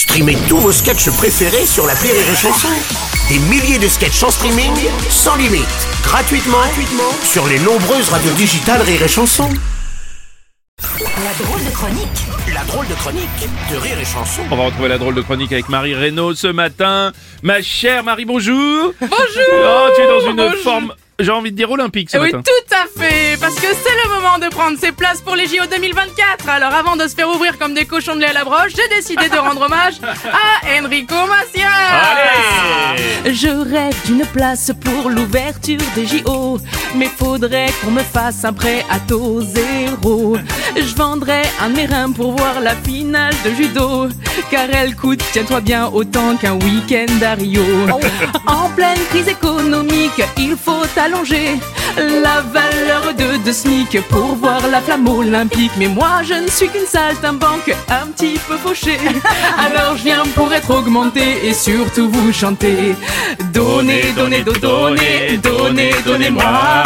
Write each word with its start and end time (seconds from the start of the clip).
Streamez 0.00 0.38
tous 0.48 0.56
vos 0.56 0.72
sketchs 0.72 1.10
préférés 1.10 1.66
sur 1.66 1.86
la 1.86 1.92
Rire 1.92 2.14
et 2.14 2.34
Chanson. 2.34 2.68
Des 3.28 3.38
milliers 3.38 3.78
de 3.78 3.86
sketchs 3.86 4.22
en 4.22 4.30
streaming, 4.30 4.72
sans 5.10 5.36
limite, 5.36 5.66
gratuitement, 6.02 6.56
gratuitement 6.56 7.12
sur 7.22 7.46
les 7.46 7.58
nombreuses 7.58 8.08
radios 8.08 8.32
digitales 8.32 8.80
Rire 8.80 9.02
et 9.02 9.08
Chanson. 9.08 9.46
La 10.80 11.44
drôle 11.44 11.62
de 11.62 11.70
chronique 11.70 12.08
La 12.54 12.64
drôle 12.64 12.88
de 12.88 12.94
chronique 12.94 13.48
de 13.70 13.76
Rire 13.76 13.98
et 14.00 14.04
Chanson. 14.06 14.40
On 14.50 14.56
va 14.56 14.64
retrouver 14.64 14.88
la 14.88 14.96
drôle 14.96 15.14
de 15.16 15.20
chronique 15.20 15.52
avec 15.52 15.68
Marie 15.68 15.94
Reynaud 15.94 16.34
ce 16.34 16.46
matin. 16.46 17.12
Ma 17.42 17.60
chère 17.60 18.02
Marie, 18.02 18.24
bonjour. 18.24 18.94
Bonjour 19.02 19.18
Oh, 19.52 19.88
tu 19.94 20.00
es 20.00 20.06
dans 20.06 20.30
une 20.30 20.36
Bonjour. 20.36 20.62
forme, 20.62 20.94
j'ai 21.20 21.30
envie 21.32 21.50
de 21.52 21.56
dire 21.56 21.70
olympique 21.70 22.10
ce 22.10 22.18
Oui, 22.18 22.32
matin. 22.32 22.42
tout 22.44 22.74
à 22.74 23.00
fait, 23.00 23.38
parce 23.40 23.54
que 23.54 23.66
c'est 23.66 24.08
le 24.08 24.14
moment 24.14 24.38
de 24.38 24.48
prendre 24.48 24.78
ses 24.78 24.92
places 24.92 25.20
pour 25.20 25.36
les 25.36 25.46
JO 25.46 25.64
2024. 25.70 26.48
Alors 26.48 26.72
avant 26.74 26.96
de 26.96 27.06
se 27.08 27.14
faire 27.14 27.28
ouvrir 27.28 27.58
comme 27.58 27.74
des 27.74 27.84
cochons 27.84 28.14
de 28.16 28.20
lait 28.20 28.28
à 28.28 28.32
la 28.32 28.44
broche, 28.44 28.72
j'ai 28.76 28.88
décidé 28.96 29.28
de 29.28 29.36
rendre 29.36 29.62
hommage 29.62 29.94
à 30.02 30.78
Enrico 30.80 31.14
Macias. 31.28 31.68
Allez 32.94 33.32
Je 33.34 33.48
rêve 33.48 33.94
d'une 34.06 34.24
place 34.26 34.70
pour 34.84 35.10
l'ouverture 35.10 35.78
des 35.94 36.06
JO, 36.06 36.58
mais 36.94 37.08
faudrait 37.18 37.70
qu'on 37.84 37.90
me 37.90 38.02
fasse 38.02 38.44
un 38.44 38.52
prêt 38.52 38.84
à 38.90 38.98
taux 39.00 39.40
zéro. 39.42 40.36
Je 40.76 40.94
vendrais 40.94 41.42
un 41.60 41.70
de 41.70 41.76
mes 41.76 41.86
reins 41.86 42.12
pour 42.12 42.32
voir 42.36 42.60
la 42.60 42.74
finale 42.74 43.34
de 43.44 43.50
judo, 43.54 44.08
car 44.50 44.66
elle 44.72 44.94
coûte, 44.96 45.22
tiens-toi 45.32 45.60
bien, 45.60 45.86
autant 45.92 46.36
qu'un 46.36 46.54
week-end 46.54 47.06
à 47.24 47.34
Rio. 47.34 47.62
En 48.46 48.68
pleine 48.70 48.98
crise 49.10 49.28
économique, 49.28 49.79
il 50.36 50.56
faut 50.56 50.82
allonger 50.96 51.58
la 51.96 52.40
valeur 52.40 53.14
de 53.16 53.36
deux 53.44 53.52
SMIC 53.52 54.00
pour 54.08 54.34
voir 54.36 54.60
la 54.70 54.80
flamme 54.80 55.08
olympique. 55.08 55.72
Mais 55.78 55.88
moi, 55.88 56.22
je 56.26 56.34
ne 56.34 56.48
suis 56.48 56.68
qu'une 56.68 56.86
saltimbanque 56.86 57.74
un 57.88 58.06
petit 58.08 58.38
peu 58.48 58.56
fauchée. 58.56 58.98
Alors 59.58 59.96
je 59.96 60.04
viens 60.04 60.22
pour 60.34 60.52
être 60.52 60.70
augmenté 60.70 61.46
et 61.46 61.54
surtout 61.54 62.08
vous 62.10 62.32
chanter. 62.32 62.94
Donnez, 63.52 64.12
donnez, 64.16 64.42
do- 64.42 64.52
donnez, 64.52 65.38
donnez, 65.42 65.94
donnez-moi. 66.04 66.82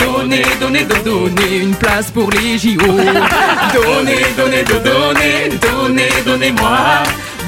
Donnez, 0.00 0.42
donnez, 0.60 0.84
do- 0.84 0.96
donnez 1.28 1.56
une 1.58 1.74
place 1.74 2.10
pour 2.10 2.30
les 2.30 2.58
JO. 2.58 2.78
Donnez, 2.86 4.26
donnez, 4.36 4.62
do- 4.64 4.78
donnez, 4.84 5.50
donnez, 5.60 6.08
donnez-moi. 6.24 6.78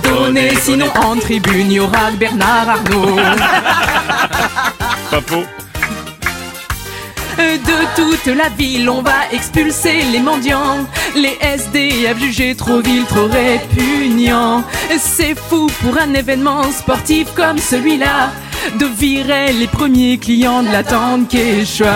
Donnez, 0.03 0.55
sinon 0.63 0.87
en 1.03 1.17
tribune, 1.17 1.67
il 1.71 1.73
y 1.73 1.81
aura 1.81 2.11
Bernard 2.19 2.69
Arnault. 2.69 3.17
Faux. 5.11 5.47
De 7.39 7.97
toute 7.97 8.27
la 8.37 8.51
ville, 8.51 8.91
on 8.91 9.01
va 9.01 9.33
expulser 9.33 10.03
les 10.13 10.21
mendiants. 10.21 10.87
Les 11.15 11.39
SDF 11.41 12.19
jugés 12.19 12.55
trop 12.55 12.81
vils, 12.81 13.05
trop 13.07 13.27
répugnants. 13.27 14.63
C'est 14.99 15.35
fou 15.35 15.69
pour 15.83 15.97
un 15.99 16.13
événement 16.13 16.63
sportif 16.65 17.29
comme 17.35 17.57
celui-là. 17.59 18.33
De 18.79 18.87
virer 18.87 19.53
les 19.53 19.67
premiers 19.67 20.19
clients 20.19 20.63
de 20.63 20.71
la 20.71 20.83
tente 20.83 21.29
Quechua. 21.29 21.93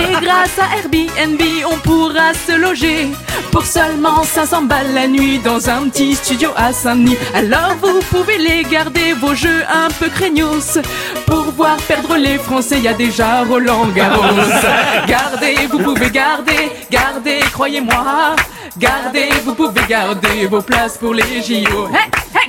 Et 0.00 0.12
grâce 0.24 0.58
à 0.58 0.76
Airbnb, 0.78 1.40
on 1.70 1.76
pourra 1.78 2.34
se 2.34 2.56
loger 2.56 3.08
pour 3.50 3.64
seulement 3.64 4.22
500 4.22 4.62
balles 4.62 4.92
la 4.94 5.06
nuit 5.06 5.38
dans 5.38 5.68
un 5.70 5.88
petit 5.88 6.14
studio 6.14 6.50
à 6.56 6.72
Saint-Denis. 6.72 7.16
Alors 7.34 7.74
vous 7.80 8.00
pouvez 8.10 8.38
les 8.38 8.62
garder, 8.64 9.14
vos 9.14 9.34
jeux 9.34 9.64
un 9.72 9.88
peu 9.98 10.08
craignos. 10.08 10.78
Pour 11.26 11.50
voir 11.52 11.76
perdre 11.88 12.16
les 12.16 12.38
Français, 12.38 12.80
y 12.80 12.88
a 12.88 12.92
déjà 12.92 13.42
Roland 13.44 13.86
Garros. 13.94 14.22
Gardez, 15.06 15.56
vous 15.70 15.78
pouvez 15.78 16.10
garder, 16.10 16.70
gardez, 16.90 17.40
croyez-moi. 17.52 18.36
Gardez, 18.78 19.30
vous 19.44 19.54
pouvez 19.54 19.82
garder 19.88 20.46
vos 20.46 20.62
places 20.62 20.98
pour 20.98 21.14
les 21.14 21.42
JO. 21.42 21.88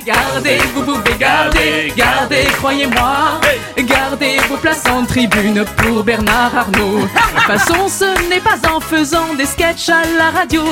Gardez, 0.04 0.58
vous 0.74 0.82
pouvez 0.82 1.16
garder, 1.18 1.92
gardez, 1.96 2.44
croyez-moi. 2.58 3.40
Gardez 3.78 4.38
vos 4.48 4.56
places 4.56 4.84
en 4.86 5.04
tribune 5.04 5.64
pour 5.76 6.02
Bernard 6.04 6.56
Arnault. 6.56 6.98
De 7.00 7.06
toute 7.06 7.58
façon, 7.58 7.88
ce 7.88 8.28
n'est 8.28 8.40
pas 8.40 8.58
en 8.72 8.80
faisant 8.80 9.34
des 9.34 9.46
sketchs 9.46 9.88
à 9.88 10.02
la 10.16 10.30
radio 10.30 10.62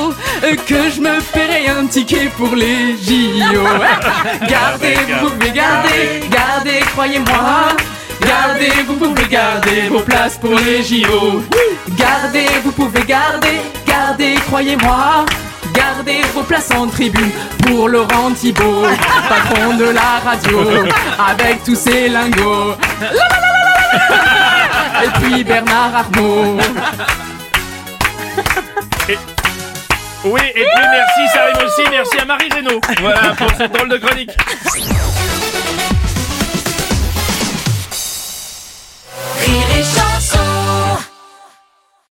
que 0.67 0.89
je 0.89 1.01
me 1.01 1.19
paierai 1.33 1.67
un 1.69 1.85
ticket 1.85 2.29
pour 2.37 2.55
les 2.55 2.97
JO. 2.97 3.63
Gardez, 4.47 4.97
vous 5.21 5.29
pouvez 5.29 5.51
garder, 5.51 6.21
gardez, 6.29 6.79
croyez-moi. 6.91 7.75
Gardez, 8.21 8.71
vous 8.85 8.95
pouvez 8.95 9.27
garder 9.27 9.87
vos 9.89 10.01
places 10.01 10.37
pour 10.37 10.55
les 10.59 10.83
JO. 10.83 11.43
Gardez, 11.97 12.47
vous 12.63 12.71
pouvez 12.71 13.03
garder, 13.03 13.61
gardez, 13.87 14.35
croyez-moi. 14.47 15.25
En 16.75 16.87
tribune 16.87 17.31
pour 17.65 17.87
Laurent 17.87 18.31
Thibault, 18.31 18.83
patron 19.29 19.75
de 19.77 19.85
la 19.85 20.19
radio, 20.23 20.59
avec 21.17 21.63
tous 21.63 21.75
ses 21.75 22.09
lingots. 22.09 22.75
Et 25.03 25.07
puis 25.21 25.43
Bernard 25.45 25.95
Arnault. 25.95 26.57
Oui, 30.25 30.41
et 30.53 30.53
puis 30.53 30.87
merci, 30.91 31.33
ça 31.33 31.43
arrive 31.43 31.65
aussi. 31.65 31.81
Merci 31.89 32.19
à 32.19 32.25
Marie 32.25 32.49
Reynaud. 32.53 32.81
Voilà 32.99 33.33
pour 33.37 33.49
cette 33.57 33.71
drôle 33.71 33.87
de 33.89 33.97
chronique. 33.97 34.31